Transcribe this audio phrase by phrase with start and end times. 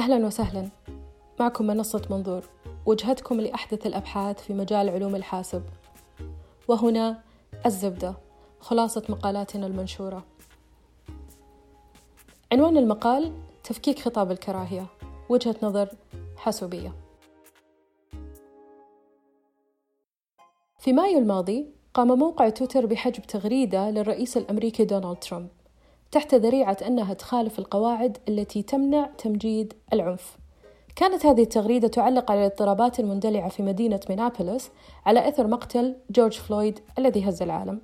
[0.00, 0.68] أهلا وسهلا.
[1.40, 2.44] معكم منصة منظور
[2.86, 5.62] وجهتكم لأحدث الأبحاث في مجال علوم الحاسب.
[6.68, 7.22] وهنا
[7.66, 8.14] الزبدة
[8.60, 10.24] خلاصة مقالاتنا المنشورة.
[12.52, 13.32] عنوان المقال
[13.64, 14.86] تفكيك خطاب الكراهية
[15.28, 15.88] وجهة نظر
[16.36, 16.92] حاسوبية.
[20.78, 25.59] في مايو الماضي قام موقع تويتر بحجب تغريدة للرئيس الأمريكي دونالد ترامب.
[26.12, 30.36] تحت ذريعة أنها تخالف القواعد التي تمنع تمجيد العنف.
[30.96, 34.70] كانت هذه التغريدة تعلق على الاضطرابات المندلعة في مدينة مينابوليس
[35.06, 37.80] على إثر مقتل جورج فلويد الذي هز العالم.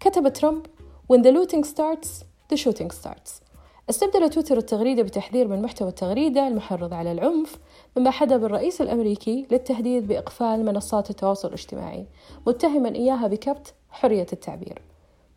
[0.00, 0.66] كتب ترامب:
[1.12, 2.08] When the looting starts,
[2.52, 3.46] the shooting starts.
[3.90, 7.58] استبدل تويتر التغريدة بتحذير من محتوى التغريدة المحرض على العنف
[7.96, 12.06] مما حدى بالرئيس الأمريكي للتهديد بإقفال منصات التواصل الاجتماعي
[12.46, 14.82] متهما إياها بكبت حرية التعبير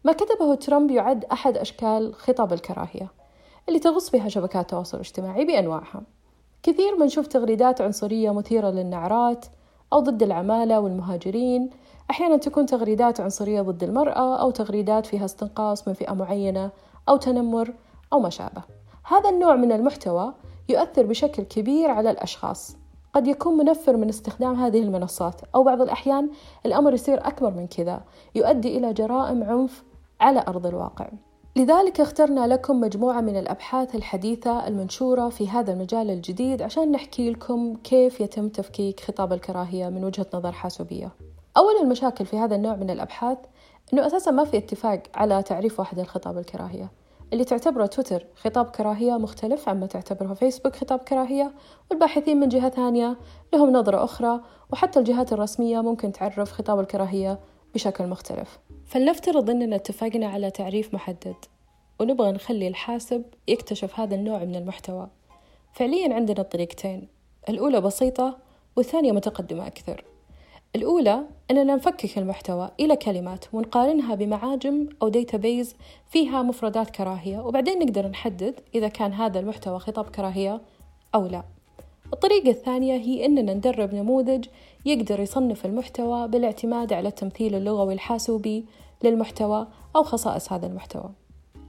[0.03, 3.11] ما كتبه ترامب يعد أحد أشكال خطاب الكراهية
[3.67, 6.01] اللي تغص بها شبكات التواصل الاجتماعي بأنواعها.
[6.63, 9.45] كثير ما نشوف تغريدات عنصرية مثيرة للنعرات
[9.93, 11.69] أو ضد العمالة والمهاجرين.
[12.11, 16.71] أحيانا تكون تغريدات عنصرية ضد المرأة أو تغريدات فيها استنقاص من فئة معينة
[17.09, 17.73] أو تنمر
[18.13, 18.63] أو ما شابه.
[19.03, 20.33] هذا النوع من المحتوى
[20.69, 22.77] يؤثر بشكل كبير على الأشخاص.
[23.13, 26.29] قد يكون منفر من استخدام هذه المنصات أو بعض الأحيان
[26.65, 28.01] الأمر يصير أكبر من كذا
[28.35, 29.83] يؤدي إلى جرائم عنف
[30.19, 31.09] على أرض الواقع.
[31.55, 37.75] لذلك اخترنا لكم مجموعة من الأبحاث الحديثة المنشورة في هذا المجال الجديد عشان نحكي لكم
[37.75, 41.11] كيف يتم تفكيك خطاب الكراهية من وجهة نظر حاسوبية.
[41.57, 43.37] أول المشاكل في هذا النوع من الأبحاث
[43.93, 46.91] أنه أساسا ما في اتفاق على تعريف واحد لخطاب الكراهية
[47.33, 51.51] اللي تعتبره تويتر خطاب كراهية مختلف عما تعتبره فيسبوك خطاب كراهية
[51.91, 53.17] والباحثين من جهة ثانية
[53.53, 57.39] لهم نظرة أخرى وحتى الجهات الرسمية ممكن تعرف خطاب الكراهية
[57.73, 58.59] بشكل مختلف.
[58.89, 61.35] فلنفترض أننا اتفقنا على تعريف محدد
[61.99, 65.07] ونبغى نخلي الحاسب يكتشف هذا النوع من المحتوى.
[65.73, 67.07] فعليا عندنا طريقتين
[67.49, 68.37] الأولى بسيطة
[68.75, 70.03] والثانية متقدمة أكثر.
[70.75, 75.75] الأولى أننا نفكك المحتوى إلى كلمات ونقارنها بمعاجم أو ديتابيز
[76.09, 80.61] فيها مفردات كراهية وبعدين نقدر نحدد إذا كان هذا المحتوى خطاب كراهية
[81.15, 81.43] أو لا.
[82.13, 84.45] الطريقة الثانية هي أننا ندرب نموذج
[84.85, 88.65] يقدر يصنف المحتوى بالاعتماد على التمثيل اللغوي الحاسوبي
[89.03, 91.09] للمحتوى أو خصائص هذا المحتوى.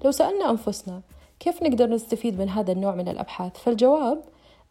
[0.05, 1.03] لو سألنا أنفسنا
[1.41, 4.23] كيف نقدر نستفيد من هذا النوع من الأبحاث؟ فالجواب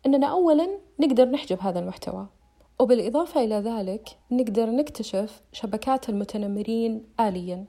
[0.06, 0.70] أننا أولا
[1.00, 2.28] نقدر نحجب هذا المحتوى
[2.80, 7.66] وبالإضافة إلى ذلك نقدر نكتشف شبكات المتنمرين آليا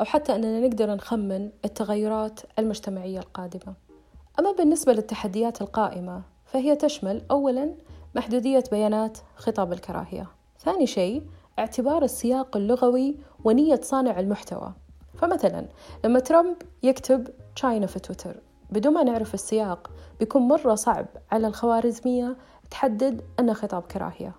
[0.00, 3.74] أو حتى أننا نقدر نخمن التغيرات المجتمعية القادمة.
[4.38, 7.74] أما بالنسبة للتحديات القائمة فهي تشمل أولا
[8.14, 10.26] محدودية بيانات خطاب الكراهية.
[10.58, 11.22] ثاني شيء
[11.58, 14.72] اعتبار السياق اللغوي ونية صانع المحتوى.
[15.14, 15.68] فمثلا
[16.04, 18.36] لما ترامب يكتب تشاينا في تويتر
[18.70, 22.36] بدون ما نعرف السياق بيكون مرة صعب على الخوارزمية
[22.70, 24.32] تحدد أنه خطاب كراهية.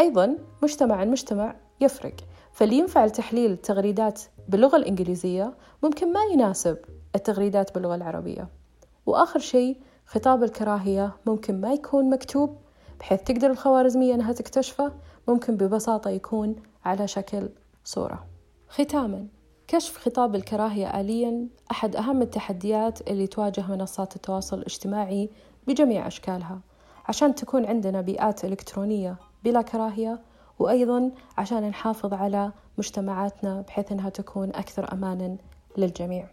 [0.00, 2.16] أيضا مجتمع عن مجتمع يفرق.
[2.52, 6.78] فاللي ينفع لتحليل التغريدات باللغة الإنجليزية ممكن ما يناسب
[7.14, 8.48] التغريدات باللغة العربية.
[9.06, 9.76] وآخر شيء
[10.06, 12.56] خطاب الكراهية ممكن ما يكون مكتوب
[13.00, 14.92] بحيث تقدر الخوارزمية أنها تكتشفه
[15.28, 17.48] ممكن ببساطة يكون على شكل
[17.84, 18.26] صورة.
[18.68, 19.26] ختاما
[19.68, 25.30] كشف خطاب الكراهية آليا أحد أهم التحديات اللي تواجه منصات التواصل الاجتماعي
[25.66, 26.60] بجميع أشكالها.
[27.08, 30.20] عشان تكون عندنا بيئات إلكترونية بلا كراهية
[30.58, 35.36] وأيضا عشان نحافظ على مجتمعاتنا بحيث أنها تكون أكثر أمانا
[35.76, 36.28] للجميع.